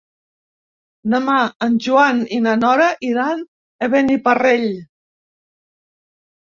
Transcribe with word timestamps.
Demà 1.13 1.35
en 1.67 1.75
Joan 1.87 2.23
i 2.39 2.41
na 2.47 2.55
Nora 2.63 2.89
iran 3.11 3.45
a 3.89 3.93
Beniparrell. 3.97 4.71